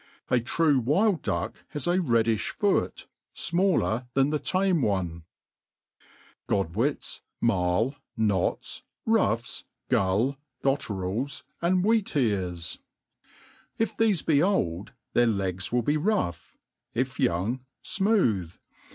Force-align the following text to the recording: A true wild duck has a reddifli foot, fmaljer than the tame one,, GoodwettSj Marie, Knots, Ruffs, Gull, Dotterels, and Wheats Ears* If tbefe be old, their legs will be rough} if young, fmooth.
A 0.29 0.39
true 0.39 0.79
wild 0.79 1.21
duck 1.21 1.53
has 1.67 1.85
a 1.85 1.99
reddifli 1.99 2.49
foot, 2.55 3.07
fmaljer 3.35 4.07
than 4.15 4.31
the 4.31 4.39
tame 4.39 4.81
one,, 4.81 5.25
GoodwettSj 6.49 7.19
Marie, 7.39 7.95
Knots, 8.17 8.81
Ruffs, 9.05 9.63
Gull, 9.89 10.37
Dotterels, 10.63 11.43
and 11.61 11.83
Wheats 11.83 12.15
Ears* 12.15 12.79
If 13.77 13.95
tbefe 13.95 14.25
be 14.25 14.41
old, 14.41 14.93
their 15.13 15.27
legs 15.27 15.71
will 15.71 15.83
be 15.83 15.97
rough} 15.97 16.57
if 16.95 17.19
young, 17.19 17.63
fmooth. 17.83 18.57